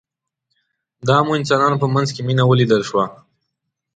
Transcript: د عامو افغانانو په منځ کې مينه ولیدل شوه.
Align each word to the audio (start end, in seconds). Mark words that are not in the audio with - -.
د 1.05 1.07
عامو 1.17 1.33
افغانانو 1.43 1.81
په 1.83 1.87
منځ 1.93 2.07
کې 2.15 2.21
مينه 2.27 2.43
ولیدل 2.47 2.81
شوه. 2.89 3.05